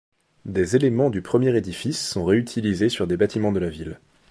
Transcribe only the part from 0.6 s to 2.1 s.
éléments du premier édifice